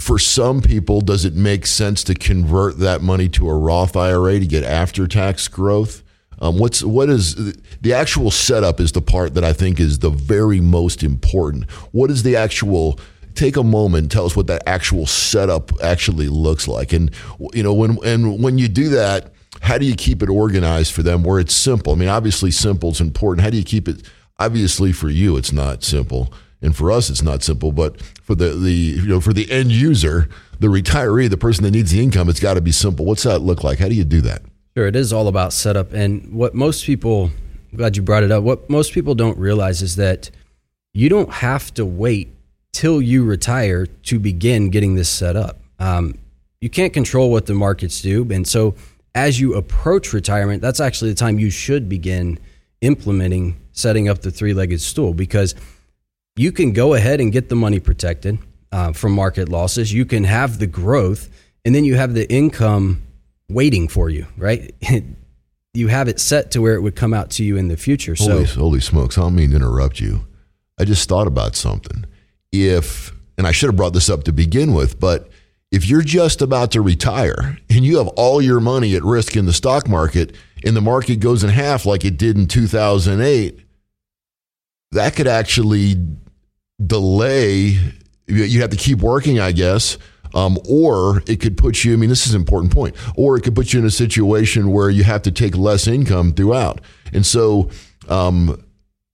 for 0.00 0.18
some 0.18 0.60
people, 0.60 1.00
does 1.00 1.24
it 1.24 1.34
make 1.34 1.66
sense 1.66 2.04
to 2.04 2.14
convert 2.14 2.78
that 2.78 3.00
money 3.00 3.28
to 3.30 3.48
a 3.48 3.56
Roth 3.56 3.96
IRA 3.96 4.38
to 4.38 4.46
get 4.46 4.64
after 4.64 5.06
tax 5.06 5.48
growth? 5.48 6.02
Um, 6.40 6.58
what's 6.58 6.82
what 6.82 7.08
is 7.08 7.54
the 7.80 7.94
actual 7.94 8.30
setup 8.30 8.80
is 8.80 8.92
the 8.92 9.00
part 9.00 9.34
that 9.34 9.44
I 9.44 9.52
think 9.52 9.78
is 9.78 10.00
the 10.00 10.10
very 10.10 10.60
most 10.60 11.02
important. 11.02 11.70
What 11.92 12.10
is 12.10 12.22
the 12.22 12.36
actual? 12.36 12.98
Take 13.34 13.56
a 13.56 13.64
moment, 13.64 14.12
tell 14.12 14.26
us 14.26 14.36
what 14.36 14.46
that 14.46 14.62
actual 14.64 15.06
setup 15.06 15.72
actually 15.82 16.28
looks 16.28 16.68
like, 16.68 16.92
and 16.92 17.10
you 17.52 17.62
know 17.62 17.74
when 17.74 17.98
and 18.04 18.42
when 18.42 18.58
you 18.58 18.68
do 18.68 18.90
that, 18.90 19.32
how 19.60 19.78
do 19.78 19.86
you 19.86 19.96
keep 19.96 20.22
it 20.22 20.28
organized 20.28 20.92
for 20.92 21.02
them 21.02 21.24
where 21.24 21.40
it's 21.40 21.54
simple? 21.54 21.94
I 21.94 21.96
mean, 21.96 22.08
obviously, 22.08 22.50
simple 22.52 22.90
is 22.90 23.00
important. 23.00 23.42
How 23.42 23.50
do 23.50 23.56
you 23.56 23.64
keep 23.64 23.88
it? 23.88 24.08
Obviously, 24.38 24.92
for 24.92 25.08
you, 25.08 25.36
it's 25.36 25.52
not 25.52 25.82
simple 25.82 26.32
And 26.64 26.74
for 26.74 26.90
us, 26.90 27.10
it's 27.10 27.22
not 27.22 27.42
simple, 27.42 27.72
but 27.72 28.00
for 28.00 28.34
the, 28.34 28.50
the 28.50 28.72
you 28.72 29.06
know 29.06 29.20
for 29.20 29.32
the 29.32 29.50
end 29.50 29.70
user, 29.70 30.28
the 30.60 30.68
retiree, 30.68 31.28
the 31.28 31.36
person 31.36 31.62
that 31.64 31.72
needs 31.72 31.92
the 31.92 32.02
income, 32.02 32.28
it's 32.28 32.40
got 32.40 32.54
to 32.54 32.60
be 32.60 32.72
simple. 32.72 33.04
What's 33.04 33.22
that 33.24 33.40
look 33.40 33.62
like? 33.62 33.78
How 33.78 33.88
do 33.88 33.94
you 33.94 34.04
do 34.04 34.22
that? 34.22 34.42
Sure, 34.76 34.86
it 34.86 34.96
is 34.96 35.12
all 35.12 35.28
about 35.28 35.52
setup. 35.52 35.92
And 35.92 36.32
what 36.32 36.54
most 36.54 36.84
people, 36.84 37.30
I'm 37.70 37.78
glad 37.78 37.96
you 37.96 38.02
brought 38.02 38.22
it 38.22 38.32
up, 38.32 38.42
what 38.42 38.68
most 38.70 38.92
people 38.92 39.14
don't 39.14 39.38
realize 39.38 39.82
is 39.82 39.96
that 39.96 40.30
you 40.94 41.08
don't 41.08 41.30
have 41.30 41.72
to 41.74 41.84
wait 41.84 42.34
till 42.72 43.00
you 43.00 43.24
retire 43.24 43.86
to 43.86 44.18
begin 44.18 44.70
getting 44.70 44.94
this 44.94 45.08
set 45.08 45.36
up. 45.36 45.60
Um, 45.78 46.18
you 46.60 46.70
can't 46.70 46.92
control 46.92 47.30
what 47.30 47.46
the 47.46 47.54
markets 47.54 48.00
do. 48.00 48.26
And 48.32 48.48
so 48.48 48.74
as 49.14 49.38
you 49.38 49.54
approach 49.54 50.12
retirement, 50.12 50.62
that's 50.62 50.80
actually 50.80 51.10
the 51.10 51.16
time 51.16 51.38
you 51.38 51.50
should 51.50 51.88
begin 51.88 52.38
implementing 52.80 53.60
setting 53.72 54.08
up 54.08 54.20
the 54.20 54.30
three 54.30 54.54
legged 54.54 54.80
stool 54.80 55.12
because 55.12 55.54
you 56.36 56.52
can 56.52 56.72
go 56.72 56.94
ahead 56.94 57.20
and 57.20 57.32
get 57.32 57.48
the 57.48 57.54
money 57.54 57.80
protected 57.80 58.38
uh, 58.72 58.92
from 58.92 59.12
market 59.12 59.48
losses. 59.48 59.92
You 59.92 60.04
can 60.04 60.24
have 60.24 60.58
the 60.58 60.66
growth, 60.66 61.28
and 61.64 61.74
then 61.74 61.84
you 61.84 61.94
have 61.94 62.14
the 62.14 62.30
income 62.30 63.02
waiting 63.48 63.88
for 63.88 64.08
you, 64.08 64.26
right? 64.36 64.74
you 65.74 65.88
have 65.88 66.08
it 66.08 66.18
set 66.20 66.50
to 66.52 66.60
where 66.60 66.74
it 66.74 66.80
would 66.80 66.96
come 66.96 67.14
out 67.14 67.30
to 67.30 67.44
you 67.44 67.56
in 67.56 67.68
the 67.68 67.76
future. 67.76 68.14
Holy, 68.16 68.46
so, 68.46 68.60
holy 68.60 68.80
smokes! 68.80 69.16
I 69.16 69.22
don't 69.22 69.34
mean 69.34 69.50
to 69.50 69.56
interrupt 69.56 70.00
you. 70.00 70.26
I 70.78 70.84
just 70.84 71.08
thought 71.08 71.26
about 71.26 71.54
something. 71.54 72.04
If, 72.50 73.12
and 73.38 73.46
I 73.46 73.52
should 73.52 73.68
have 73.68 73.76
brought 73.76 73.92
this 73.92 74.10
up 74.10 74.24
to 74.24 74.32
begin 74.32 74.74
with, 74.74 74.98
but 74.98 75.28
if 75.70 75.88
you're 75.88 76.02
just 76.02 76.40
about 76.40 76.70
to 76.72 76.80
retire 76.80 77.58
and 77.68 77.84
you 77.84 77.98
have 77.98 78.08
all 78.08 78.40
your 78.40 78.60
money 78.60 78.94
at 78.94 79.02
risk 79.02 79.36
in 79.36 79.44
the 79.44 79.52
stock 79.52 79.88
market 79.88 80.36
and 80.64 80.76
the 80.76 80.80
market 80.80 81.16
goes 81.16 81.42
in 81.42 81.50
half 81.50 81.84
like 81.84 82.04
it 82.04 82.16
did 82.16 82.36
in 82.36 82.46
2008, 82.46 83.58
that 84.92 85.16
could 85.16 85.26
actually 85.26 85.96
delay. 86.84 87.78
You 88.26 88.60
have 88.60 88.70
to 88.70 88.76
keep 88.76 89.00
working, 89.00 89.38
I 89.40 89.52
guess. 89.52 89.98
Um, 90.34 90.58
or 90.68 91.22
it 91.28 91.40
could 91.40 91.56
put 91.56 91.84
you, 91.84 91.92
I 91.92 91.96
mean, 91.96 92.08
this 92.08 92.26
is 92.26 92.34
an 92.34 92.40
important 92.40 92.72
point, 92.72 92.96
or 93.16 93.36
it 93.36 93.42
could 93.42 93.54
put 93.54 93.72
you 93.72 93.78
in 93.78 93.86
a 93.86 93.90
situation 93.90 94.72
where 94.72 94.90
you 94.90 95.04
have 95.04 95.22
to 95.22 95.30
take 95.30 95.56
less 95.56 95.86
income 95.86 96.32
throughout. 96.34 96.80
And 97.12 97.24
so, 97.24 97.70
um, 98.08 98.60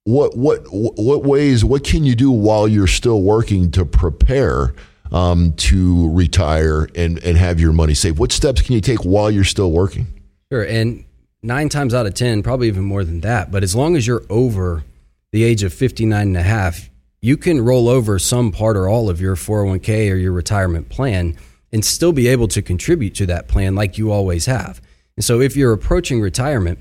what, 0.05 0.35
what, 0.35 0.63
what 0.71 1.25
ways, 1.25 1.63
what 1.63 1.85
can 1.85 2.05
you 2.05 2.15
do 2.15 2.31
while 2.31 2.67
you're 2.67 2.87
still 2.87 3.21
working 3.23 3.71
to 3.73 3.85
prepare 3.85 4.75
um, 5.13 5.53
to 5.55 6.11
retire 6.13 6.89
and, 6.95 7.23
and 7.23 7.37
have 7.37 7.61
your 7.61 7.73
money 7.73 7.95
saved? 7.95 8.19
What 8.19 8.33
steps 8.33 8.63
can 8.63 8.75
you 8.75 8.81
take 8.81 9.05
while 9.05 9.31
you're 9.31 9.45
still 9.45 9.71
working? 9.71 10.07
Sure. 10.51 10.63
And 10.63 11.05
nine 11.43 11.69
times 11.69 11.93
out 11.93 12.07
of 12.07 12.15
10, 12.15 12.43
probably 12.43 12.69
even 12.69 12.85
more 12.85 13.05
than 13.05 13.21
that, 13.21 13.51
but 13.51 13.63
as 13.63 13.75
long 13.75 13.95
as 13.95 14.07
you're 14.07 14.25
over 14.31 14.85
the 15.33 15.45
age 15.45 15.63
of 15.63 15.73
59 15.73 16.29
and 16.29 16.37
a 16.37 16.43
half, 16.43 16.90
you 17.21 17.37
can 17.37 17.61
roll 17.61 17.89
over 17.89 18.19
some 18.19 18.51
part 18.51 18.77
or 18.77 18.89
all 18.89 19.11
of 19.11 19.21
your 19.21 19.37
401k 19.37 20.11
or 20.11 20.17
your 20.17 20.33
retirement 20.33 20.89
plan 20.89 21.37
and 21.73 21.85
still 21.85 22.13
be 22.13 22.29
able 22.29 22.49
to 22.49 22.63
contribute 22.63 23.15
to 23.17 23.27
that 23.27 23.47
plan 23.47 23.75
like 23.75 23.99
you 23.99 24.11
always 24.11 24.47
have. 24.47 24.81
And 25.17 25.25
so 25.25 25.41
if 25.41 25.57
you're 25.57 25.73
approaching 25.73 26.21
retirement, 26.21 26.79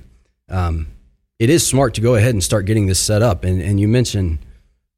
um, 0.50 0.88
it 1.40 1.50
is 1.50 1.66
smart 1.66 1.94
to 1.96 2.02
go 2.02 2.16
ahead 2.16 2.34
and 2.34 2.44
start 2.44 2.66
getting 2.66 2.88
this 2.88 3.00
set 3.00 3.22
up. 3.22 3.44
And, 3.44 3.62
and 3.62 3.80
you 3.80 3.88
mentioned 3.88 4.40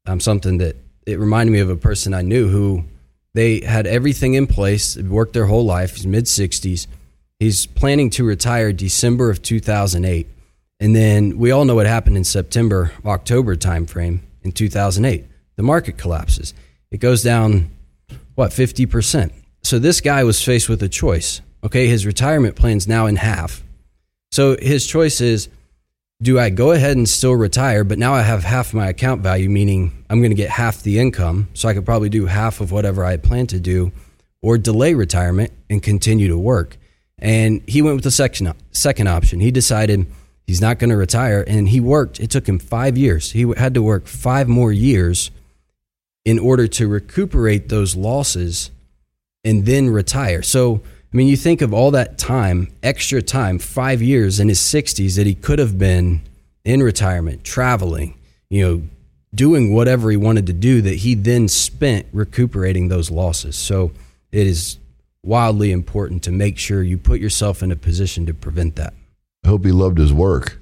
um, 0.06 0.20
something 0.20 0.58
that 0.58 0.76
it 1.06 1.18
reminded 1.18 1.52
me 1.52 1.60
of 1.60 1.68
a 1.68 1.76
person 1.76 2.14
I 2.14 2.22
knew 2.22 2.48
who 2.48 2.84
they 3.34 3.60
had 3.60 3.86
everything 3.86 4.34
in 4.34 4.46
place, 4.46 4.96
worked 4.96 5.32
their 5.32 5.46
whole 5.46 5.64
life, 5.64 5.96
he's 5.96 6.06
mid 6.06 6.24
60s. 6.24 6.86
He's 7.38 7.66
planning 7.66 8.10
to 8.10 8.24
retire 8.24 8.72
December 8.72 9.28
of 9.28 9.42
2008. 9.42 10.28
And 10.78 10.94
then 10.94 11.38
we 11.38 11.50
all 11.50 11.64
know 11.64 11.74
what 11.74 11.86
happened 11.86 12.16
in 12.16 12.24
September, 12.24 12.92
October 13.04 13.56
timeframe 13.56 14.20
in 14.42 14.52
2008. 14.52 15.24
The 15.56 15.62
market 15.62 15.98
collapses. 15.98 16.54
It 16.90 16.98
goes 16.98 17.22
down, 17.22 17.70
what, 18.34 18.50
50%. 18.50 19.32
So 19.62 19.78
this 19.78 20.00
guy 20.00 20.24
was 20.24 20.42
faced 20.42 20.68
with 20.68 20.82
a 20.82 20.88
choice. 20.88 21.40
Okay, 21.64 21.86
his 21.86 22.04
retirement 22.04 22.56
plan's 22.56 22.88
now 22.88 23.06
in 23.06 23.16
half. 23.16 23.62
So 24.32 24.56
his 24.60 24.86
choice 24.86 25.20
is 25.20 25.48
do 26.22 26.38
I 26.38 26.50
go 26.50 26.70
ahead 26.70 26.96
and 26.96 27.08
still 27.08 27.34
retire, 27.34 27.82
but 27.82 27.98
now 27.98 28.14
I 28.14 28.22
have 28.22 28.44
half 28.44 28.72
my 28.72 28.88
account 28.88 29.22
value, 29.22 29.50
meaning 29.50 30.04
I'm 30.08 30.20
going 30.20 30.30
to 30.30 30.36
get 30.36 30.50
half 30.50 30.82
the 30.82 31.00
income, 31.00 31.48
so 31.52 31.68
I 31.68 31.74
could 31.74 31.84
probably 31.84 32.08
do 32.08 32.26
half 32.26 32.60
of 32.60 32.70
whatever 32.70 33.04
I 33.04 33.16
plan 33.16 33.48
to 33.48 33.58
do, 33.58 33.90
or 34.40 34.56
delay 34.56 34.94
retirement 34.94 35.52
and 35.68 35.82
continue 35.82 36.28
to 36.28 36.38
work. 36.38 36.76
And 37.18 37.62
he 37.66 37.82
went 37.82 37.96
with 37.96 38.04
the 38.04 38.12
second, 38.12 38.54
second 38.70 39.08
option. 39.08 39.40
He 39.40 39.50
decided 39.50 40.06
he's 40.46 40.60
not 40.60 40.78
going 40.78 40.90
to 40.90 40.96
retire, 40.96 41.44
and 41.46 41.68
he 41.68 41.80
worked. 41.80 42.20
It 42.20 42.30
took 42.30 42.48
him 42.48 42.60
five 42.60 42.96
years. 42.96 43.32
He 43.32 43.52
had 43.56 43.74
to 43.74 43.82
work 43.82 44.06
five 44.06 44.48
more 44.48 44.72
years 44.72 45.30
in 46.24 46.38
order 46.38 46.66
to 46.68 46.86
recuperate 46.86 47.68
those 47.68 47.96
losses 47.96 48.70
and 49.44 49.66
then 49.66 49.90
retire. 49.90 50.42
So 50.42 50.82
I 51.12 51.16
mean, 51.16 51.28
you 51.28 51.36
think 51.36 51.60
of 51.60 51.74
all 51.74 51.90
that 51.90 52.16
time, 52.16 52.72
extra 52.82 53.20
time, 53.20 53.58
five 53.58 54.00
years 54.00 54.40
in 54.40 54.48
his 54.48 54.60
60s 54.60 55.16
that 55.16 55.26
he 55.26 55.34
could 55.34 55.58
have 55.58 55.78
been 55.78 56.22
in 56.64 56.82
retirement, 56.82 57.44
traveling, 57.44 58.18
you 58.48 58.66
know, 58.66 58.82
doing 59.34 59.74
whatever 59.74 60.10
he 60.10 60.16
wanted 60.16 60.46
to 60.46 60.54
do 60.54 60.80
that 60.82 60.96
he 60.96 61.14
then 61.14 61.48
spent 61.48 62.06
recuperating 62.12 62.88
those 62.88 63.10
losses. 63.10 63.56
So 63.56 63.92
it 64.30 64.46
is 64.46 64.78
wildly 65.22 65.70
important 65.70 66.22
to 66.24 66.32
make 66.32 66.56
sure 66.56 66.82
you 66.82 66.96
put 66.96 67.20
yourself 67.20 67.62
in 67.62 67.70
a 67.70 67.76
position 67.76 68.24
to 68.26 68.32
prevent 68.34 68.76
that. 68.76 68.94
I 69.44 69.48
hope 69.48 69.66
he 69.66 69.72
loved 69.72 69.98
his 69.98 70.14
work. 70.14 70.61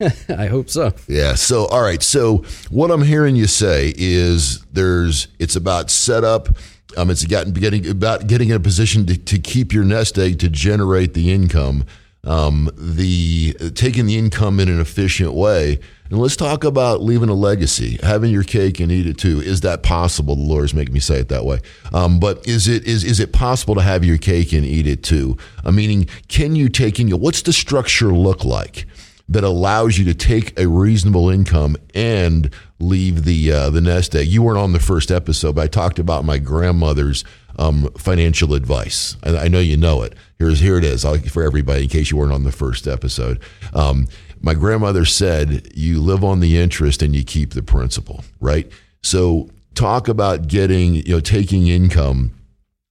I 0.28 0.46
hope 0.46 0.70
so. 0.70 0.92
Yeah. 1.08 1.34
So, 1.34 1.66
all 1.66 1.82
right. 1.82 2.02
So, 2.02 2.44
what 2.70 2.90
I'm 2.90 3.02
hearing 3.02 3.34
you 3.36 3.46
say 3.46 3.92
is 3.96 4.64
there's, 4.72 5.28
it's 5.38 5.56
about 5.56 5.90
setup 5.90 6.56
um, 6.96 7.10
it's 7.10 7.24
gotten 7.24 7.52
getting 7.52 7.88
about 7.88 8.26
getting 8.26 8.48
in 8.48 8.56
a 8.56 8.60
position 8.60 9.06
to, 9.06 9.16
to 9.16 9.38
keep 9.38 9.72
your 9.72 9.84
nest 9.84 10.18
egg 10.18 10.40
to 10.40 10.48
generate 10.48 11.14
the 11.14 11.32
income, 11.32 11.84
um, 12.24 12.70
the 12.76 13.52
taking 13.74 14.06
the 14.06 14.18
income 14.18 14.58
in 14.58 14.68
an 14.68 14.80
efficient 14.80 15.32
way. 15.32 15.78
And 16.10 16.18
let's 16.18 16.36
talk 16.36 16.64
about 16.64 17.02
leaving 17.02 17.28
a 17.28 17.34
legacy, 17.34 17.98
having 18.02 18.32
your 18.32 18.42
cake 18.42 18.80
and 18.80 18.90
eat 18.90 19.06
it 19.06 19.18
too. 19.18 19.40
Is 19.40 19.60
that 19.60 19.82
possible? 19.82 20.34
The 20.34 20.42
lawyers 20.42 20.72
make 20.72 20.90
me 20.90 21.00
say 21.00 21.20
it 21.20 21.28
that 21.28 21.44
way. 21.44 21.60
Um, 21.92 22.18
but 22.18 22.46
is 22.48 22.66
it 22.66 22.84
is 22.84 23.04
is 23.04 23.20
it 23.20 23.32
possible 23.32 23.74
to 23.76 23.82
have 23.82 24.04
your 24.04 24.18
cake 24.18 24.52
and 24.52 24.64
eat 24.64 24.86
it 24.86 25.02
too? 25.02 25.36
Uh, 25.64 25.70
meaning, 25.70 26.08
can 26.28 26.56
you 26.56 26.68
take 26.68 26.98
in? 26.98 27.10
What's 27.10 27.42
the 27.42 27.52
structure 27.52 28.08
look 28.08 28.44
like? 28.44 28.86
That 29.28 29.44
allows 29.44 29.98
you 29.98 30.04
to 30.06 30.14
take 30.14 30.58
a 30.58 30.66
reasonable 30.66 31.28
income 31.28 31.76
and 31.94 32.52
leave 32.80 33.24
the 33.24 33.52
uh, 33.52 33.70
the 33.70 33.80
nest 33.80 34.14
egg. 34.14 34.28
You 34.28 34.42
weren't 34.42 34.58
on 34.58 34.72
the 34.72 34.80
first 34.80 35.10
episode, 35.10 35.54
but 35.54 35.62
I 35.62 35.66
talked 35.66 35.98
about 35.98 36.24
my 36.24 36.38
grandmother's 36.38 37.24
um, 37.58 37.90
financial 37.98 38.54
advice. 38.54 39.16
I, 39.22 39.36
I, 39.36 39.48
know 39.48 39.58
you 39.58 39.76
know 39.76 40.02
it. 40.02 40.14
Here's 40.38 40.60
here 40.60 40.78
it 40.78 40.84
is 40.84 41.04
I'll, 41.04 41.18
for 41.18 41.42
everybody 41.42 41.82
in 41.82 41.88
case 41.88 42.10
you 42.10 42.16
weren't 42.16 42.32
on 42.32 42.44
the 42.44 42.52
first 42.52 42.86
episode. 42.86 43.40
Um, 43.74 44.06
my 44.40 44.54
grandmother 44.54 45.04
said, 45.04 45.72
"You 45.74 46.00
live 46.00 46.24
on 46.24 46.40
the 46.40 46.56
interest 46.56 47.02
and 47.02 47.14
you 47.14 47.24
keep 47.24 47.52
the 47.52 47.62
principal." 47.62 48.24
Right. 48.40 48.70
So 49.02 49.50
talk 49.74 50.08
about 50.08 50.48
getting 50.48 50.94
you 50.94 51.14
know 51.14 51.20
taking 51.20 51.66
income 51.66 52.32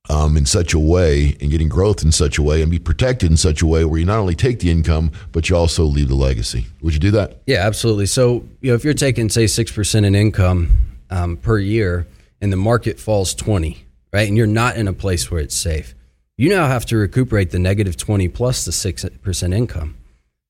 um, 0.09 0.37
in 0.37 0.45
such 0.45 0.73
a 0.73 0.79
way 0.79 1.35
and 1.41 1.51
getting 1.51 1.69
growth 1.69 2.03
in 2.03 2.11
such 2.11 2.37
a 2.37 2.43
way 2.43 2.61
and 2.61 2.71
be 2.71 2.79
protected 2.79 3.29
in 3.29 3.37
such 3.37 3.61
a 3.61 3.65
way 3.65 3.83
where 3.85 3.99
you 3.99 4.05
not 4.05 4.19
only 4.19 4.35
take 4.35 4.59
the 4.59 4.71
income 4.71 5.11
but 5.31 5.49
you 5.49 5.55
also 5.55 5.83
leave 5.83 6.07
the 6.07 6.15
legacy. 6.15 6.65
Would 6.81 6.93
you 6.93 6.99
do 6.99 7.11
that? 7.11 7.41
Yeah, 7.45 7.65
absolutely. 7.65 8.05
So 8.05 8.45
you 8.61 8.71
know, 8.71 8.75
if 8.75 8.83
you're 8.83 8.93
taking 8.93 9.29
say 9.29 9.47
six 9.47 9.71
percent 9.71 10.05
in 10.05 10.15
income 10.15 10.77
um, 11.09 11.37
per 11.37 11.59
year 11.59 12.07
and 12.41 12.51
the 12.51 12.57
market 12.57 12.99
falls 12.99 13.33
twenty, 13.33 13.85
right, 14.13 14.27
and 14.27 14.37
you're 14.37 14.47
not 14.47 14.77
in 14.77 14.87
a 14.87 14.93
place 14.93 15.29
where 15.29 15.41
it's 15.41 15.55
safe, 15.55 15.95
you 16.37 16.49
now 16.49 16.67
have 16.67 16.85
to 16.87 16.97
recuperate 16.97 17.51
the 17.51 17.59
negative 17.59 17.97
twenty 17.97 18.27
plus 18.27 18.65
the 18.65 18.71
six 18.71 19.05
percent 19.21 19.53
income. 19.53 19.97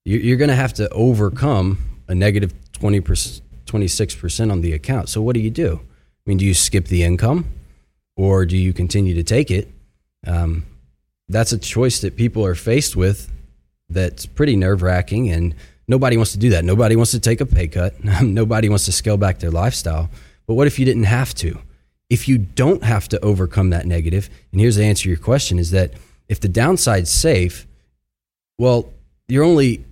You're 0.06 0.38
going 0.38 0.50
to 0.50 0.56
have 0.56 0.74
to 0.76 0.88
overcome 0.90 2.02
a 2.08 2.16
negative 2.16 2.54
twenty 2.72 3.02
percent, 3.02 3.42
twenty 3.66 3.88
six 3.88 4.16
percent 4.16 4.52
on 4.52 4.62
the 4.62 4.74
account. 4.74 5.10
So 5.10 5.22
what 5.22 5.34
do 5.34 5.42
you 5.42 5.50
do? 5.50 5.82
I 5.82 6.30
mean, 6.30 6.38
do 6.38 6.46
you 6.46 6.54
skip 6.54 6.86
the 6.88 7.04
income? 7.04 7.46
Or 8.18 8.46
do 8.46 8.58
you 8.58 8.74
continue 8.74 9.14
to 9.16 9.24
take 9.24 9.50
it? 9.50 9.70
Um, 10.26 10.66
that's 11.30 11.54
a 11.54 11.58
choice 11.58 12.02
that 12.02 12.18
people 12.18 12.46
are 12.46 12.56
faced 12.56 12.96
with 12.96 13.32
that's 13.90 14.26
pretty 14.26 14.58
nerve 14.58 14.82
wracking, 14.82 15.30
and 15.30 15.56
nobody 15.88 16.18
wants 16.18 16.34
to 16.34 16.38
do 16.38 16.50
that. 16.50 16.66
Nobody 16.66 16.98
wants 16.98 17.12
to 17.12 17.20
take 17.20 17.40
a 17.40 17.46
pay 17.46 17.68
cut. 17.70 18.04
nobody 18.22 18.68
wants 18.68 18.86
to 18.86 18.92
scale 18.92 19.18
back 19.18 19.40
their 19.40 19.52
lifestyle. 19.52 20.10
But 20.48 20.56
what 20.56 20.68
if 20.68 20.80
you 20.80 20.86
didn't 20.86 21.04
have 21.04 21.34
to? 21.36 21.60
If 22.10 22.28
you 22.28 22.38
don't 22.38 22.84
have 22.84 23.08
to 23.10 23.20
overcome 23.24 23.70
that 23.70 23.86
negative, 23.86 24.30
and 24.52 24.60
here's 24.60 24.78
the 24.78 24.84
answer 24.84 25.04
to 25.04 25.10
your 25.10 25.18
question 25.18 25.60
is 25.60 25.72
that 25.72 25.94
if 26.28 26.40
the 26.40 26.50
downside's 26.50 27.12
safe, 27.12 27.68
well, 28.58 28.94
you're 29.28 29.44
only 29.44 29.86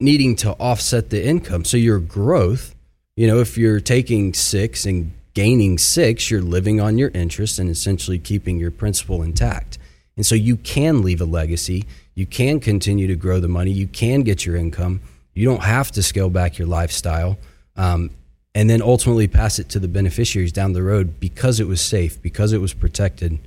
needing 0.00 0.36
to 0.36 0.52
offset 0.52 1.10
the 1.10 1.24
income. 1.24 1.64
So 1.64 1.76
your 1.76 1.98
growth, 1.98 2.74
you 3.16 3.26
know, 3.26 3.40
if 3.40 3.56
you're 3.56 3.80
taking 3.80 4.34
six 4.34 4.86
and 4.86 5.12
gaining 5.34 5.78
six, 5.78 6.30
you're 6.30 6.40
living 6.40 6.80
on 6.80 6.96
your 6.96 7.10
interest 7.10 7.58
and 7.58 7.68
essentially 7.68 8.18
keeping 8.18 8.58
your 8.58 8.70
principal 8.70 9.22
intact. 9.22 9.78
And 10.16 10.24
so 10.24 10.34
you 10.34 10.56
can 10.56 11.02
leave 11.02 11.20
a 11.20 11.24
legacy. 11.24 11.84
You 12.14 12.26
can 12.26 12.60
continue 12.60 13.08
to 13.08 13.16
grow 13.16 13.40
the 13.40 13.48
money. 13.48 13.72
You 13.72 13.88
can 13.88 14.22
get 14.22 14.46
your 14.46 14.56
income. 14.56 15.00
You 15.34 15.46
don't 15.48 15.64
have 15.64 15.90
to 15.92 16.02
scale 16.02 16.30
back 16.30 16.56
your 16.56 16.68
lifestyle. 16.68 17.36
Um, 17.76 18.10
and 18.54 18.70
then 18.70 18.80
ultimately 18.80 19.26
pass 19.26 19.58
it 19.58 19.68
to 19.70 19.80
the 19.80 19.88
beneficiaries 19.88 20.52
down 20.52 20.72
the 20.72 20.82
road 20.82 21.18
because 21.18 21.58
it 21.58 21.66
was 21.66 21.80
safe, 21.80 22.22
because 22.22 22.52
it 22.52 22.58
was 22.58 22.72
protected 22.72 23.40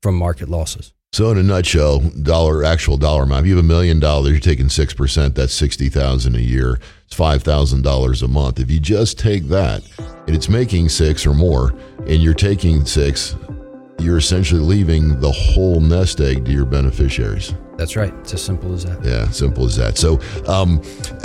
from 0.00 0.14
market 0.14 0.48
losses. 0.48 0.92
So, 1.14 1.30
in 1.30 1.36
a 1.36 1.42
nutshell, 1.42 1.98
dollar 1.98 2.64
actual 2.64 2.96
dollar 2.96 3.24
amount. 3.24 3.40
If 3.40 3.50
you 3.50 3.56
have 3.56 3.62
a 3.62 3.68
million 3.68 4.00
dollars, 4.00 4.30
you're 4.30 4.40
taking 4.40 4.70
six 4.70 4.94
percent. 4.94 5.34
That's 5.34 5.52
sixty 5.52 5.90
thousand 5.90 6.36
a 6.36 6.40
year. 6.40 6.80
It's 7.04 7.14
five 7.14 7.42
thousand 7.42 7.82
dollars 7.82 8.22
a 8.22 8.28
month. 8.28 8.58
If 8.58 8.70
you 8.70 8.80
just 8.80 9.18
take 9.18 9.44
that, 9.48 9.82
and 10.26 10.34
it's 10.34 10.48
making 10.48 10.88
six 10.88 11.26
or 11.26 11.34
more, 11.34 11.74
and 12.06 12.22
you're 12.22 12.32
taking 12.32 12.86
six, 12.86 13.36
you're 13.98 14.18
essentially 14.18 14.60
leaving 14.60 15.20
the 15.20 15.30
whole 15.30 15.80
nest 15.80 16.20
egg 16.20 16.44
to 16.44 16.52
your 16.52 16.64
beneficiaries. 16.64 17.54
That's 17.76 17.96
right. 17.96 18.12
It's 18.20 18.34
as 18.34 18.42
simple 18.42 18.72
as 18.74 18.84
that. 18.84 19.02
Yeah, 19.04 19.28
simple 19.30 19.64
as 19.64 19.76
that. 19.76 19.96
So, 19.96 20.20
um, 20.46 20.82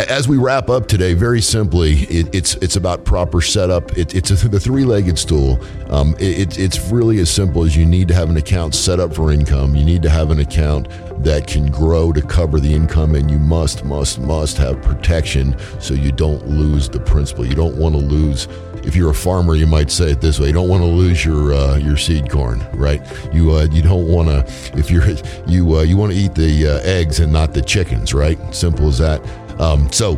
as 0.10 0.28
we 0.28 0.38
wrap 0.38 0.70
up 0.70 0.88
today, 0.88 1.14
very 1.14 1.42
simply, 1.42 2.04
it, 2.04 2.34
it's 2.34 2.56
it's 2.56 2.78
about 2.78 3.04
proper 3.04 3.42
setup. 3.42 3.98
It, 3.98 4.16
it's 4.16 4.32
a, 4.32 4.48
the 4.48 4.60
three-legged 4.60 5.20
stool. 5.20 5.60
Um, 5.90 6.16
it, 6.20 6.58
it's 6.58 6.80
really 6.90 7.20
as 7.20 7.30
simple 7.30 7.64
as 7.64 7.76
you 7.76 7.86
need 7.86 8.08
to 8.08 8.14
have 8.14 8.30
an 8.30 8.38
account 8.38 8.76
set 8.76 9.00
up 9.00 9.14
for 9.14 9.32
income. 9.32 9.76
You 9.76 9.86
need 9.86 10.02
to 10.04 10.10
have 10.10 10.32
an 10.32 10.40
account 10.40 10.88
that 11.24 11.48
can 11.48 11.70
grow 11.70 12.14
to 12.14 12.22
cover 12.22 12.60
the 12.60 12.74
income, 12.74 13.16
and 13.16 13.30
you 13.30 13.40
must, 13.40 13.84
must, 13.84 14.20
must 14.20 14.58
have 14.58 14.82
protection 14.82 15.56
so 15.80 15.94
you 15.94 16.12
don't 16.12 16.48
lose 16.48 16.88
the 16.88 17.00
principal. 17.00 17.46
You 17.46 17.56
don't 17.56 17.76
want 17.76 17.94
to 17.94 18.02
lose 18.02 18.48
if 18.86 18.96
you're 18.96 19.12
a 19.12 19.16
farmer, 19.16 19.56
you 19.56 19.68
might 19.68 19.92
say 19.92 20.12
it 20.12 20.22
this 20.22 20.40
way: 20.40 20.48
you 20.48 20.54
don't 20.54 20.70
want 20.70 20.82
to 20.82 20.88
lose 20.88 21.24
your 21.26 21.54
uh, 21.54 21.78
your 21.78 21.98
seed 21.98 22.30
corn, 22.30 22.66
right? 22.74 23.02
You 23.34 23.54
uh, 23.54 23.68
you 23.72 23.82
don't 23.82 24.08
want 24.08 24.30
to 24.30 24.40
if 24.78 24.92
you're 24.92 25.06
you 25.48 25.78
uh, 25.78 25.82
you 25.82 25.98
want 25.98 26.12
to 26.12 26.18
eat 26.18 26.36
the 26.36 26.68
uh, 26.68 26.80
eggs 26.84 27.20
and 27.20 27.32
not 27.32 27.54
the 27.54 27.62
chickens, 27.62 28.14
right? 28.14 28.38
Simple 28.54 28.88
as 28.88 28.98
that. 29.00 29.22
Um, 29.60 29.92
so 29.92 30.16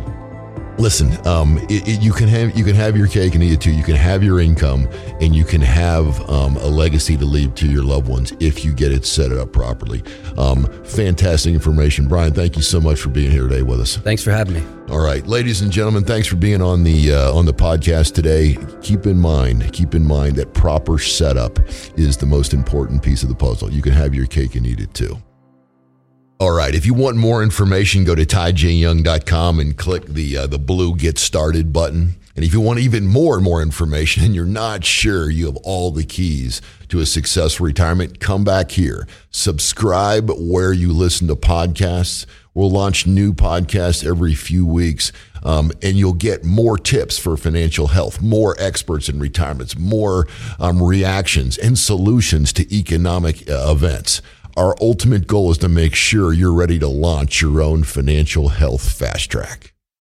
listen, 0.80 1.26
um, 1.26 1.58
it, 1.68 1.86
it, 1.86 2.00
you 2.00 2.12
can 2.12 2.26
have 2.28 2.56
you 2.56 2.64
can 2.64 2.74
have 2.74 2.96
your 2.96 3.06
cake 3.06 3.34
and 3.34 3.44
eat 3.44 3.52
it 3.52 3.60
too. 3.60 3.72
You 3.72 3.84
can 3.84 3.96
have 3.96 4.24
your 4.24 4.40
income, 4.40 4.88
and 5.20 5.34
you 5.36 5.44
can 5.44 5.60
have 5.60 6.28
um, 6.28 6.56
a 6.56 6.66
legacy 6.66 7.16
to 7.16 7.24
leave 7.24 7.54
to 7.56 7.70
your 7.70 7.82
loved 7.82 8.08
ones 8.08 8.32
if 8.40 8.64
you 8.64 8.72
get 8.72 8.90
it 8.90 9.04
set 9.04 9.32
up 9.32 9.52
properly. 9.52 10.02
Um, 10.36 10.64
fantastic 10.84 11.54
information, 11.54 12.08
Brian. 12.08 12.32
Thank 12.32 12.56
you 12.56 12.62
so 12.62 12.80
much 12.80 13.00
for 13.00 13.10
being 13.10 13.30
here 13.30 13.46
today 13.46 13.62
with 13.62 13.80
us. 13.80 13.96
Thanks 13.96 14.24
for 14.24 14.30
having 14.30 14.54
me. 14.54 14.62
All 14.88 15.00
right, 15.00 15.24
ladies 15.26 15.60
and 15.60 15.70
gentlemen, 15.70 16.04
thanks 16.04 16.26
for 16.26 16.36
being 16.36 16.62
on 16.62 16.82
the 16.82 17.12
uh, 17.12 17.32
on 17.32 17.44
the 17.44 17.54
podcast 17.54 18.14
today. 18.14 18.56
Keep 18.82 19.06
in 19.06 19.18
mind, 19.18 19.72
keep 19.72 19.94
in 19.94 20.04
mind 20.04 20.36
that 20.36 20.54
proper 20.54 20.98
setup 20.98 21.58
is 21.96 22.16
the 22.16 22.26
most 22.26 22.54
important 22.54 23.02
piece 23.02 23.22
of 23.22 23.28
the 23.28 23.34
puzzle. 23.34 23.70
You 23.70 23.82
can 23.82 23.92
have 23.92 24.14
your 24.14 24.26
cake 24.26 24.54
and 24.54 24.66
eat 24.66 24.80
it 24.80 24.94
too. 24.94 25.18
All 26.40 26.52
right. 26.52 26.74
If 26.74 26.86
you 26.86 26.94
want 26.94 27.18
more 27.18 27.42
information, 27.42 28.04
go 28.04 28.14
to 28.14 28.24
tyjyoung.com 28.24 29.60
and 29.60 29.76
click 29.76 30.06
the 30.06 30.38
uh, 30.38 30.46
the 30.46 30.58
blue 30.58 30.96
Get 30.96 31.18
Started 31.18 31.70
button. 31.70 32.14
And 32.34 32.42
if 32.46 32.54
you 32.54 32.62
want 32.62 32.78
even 32.78 33.06
more 33.06 33.34
and 33.34 33.44
more 33.44 33.60
information 33.60 34.24
and 34.24 34.34
you're 34.34 34.46
not 34.46 34.82
sure 34.82 35.28
you 35.28 35.44
have 35.44 35.58
all 35.58 35.90
the 35.90 36.02
keys 36.02 36.62
to 36.88 37.00
a 37.00 37.04
successful 37.04 37.66
retirement, 37.66 38.20
come 38.20 38.42
back 38.42 38.70
here. 38.70 39.06
Subscribe 39.30 40.30
where 40.30 40.72
you 40.72 40.94
listen 40.94 41.28
to 41.28 41.36
podcasts. 41.36 42.24
We'll 42.54 42.70
launch 42.70 43.06
new 43.06 43.34
podcasts 43.34 44.02
every 44.02 44.34
few 44.34 44.64
weeks, 44.64 45.12
um, 45.42 45.72
and 45.82 45.98
you'll 45.98 46.14
get 46.14 46.42
more 46.42 46.78
tips 46.78 47.18
for 47.18 47.36
financial 47.36 47.88
health, 47.88 48.22
more 48.22 48.56
experts 48.58 49.10
in 49.10 49.18
retirements, 49.20 49.76
more 49.76 50.26
um, 50.58 50.82
reactions 50.82 51.58
and 51.58 51.78
solutions 51.78 52.54
to 52.54 52.74
economic 52.74 53.48
uh, 53.50 53.70
events. 53.70 54.22
Our 54.56 54.74
ultimate 54.80 55.26
goal 55.26 55.50
is 55.52 55.58
to 55.58 55.68
make 55.68 55.94
sure 55.94 56.32
you're 56.32 56.52
ready 56.52 56.78
to 56.80 56.88
launch 56.88 57.40
your 57.40 57.62
own 57.62 57.84
financial 57.84 58.48
health 58.48 58.92
fast 58.92 59.30
track. 59.30 59.69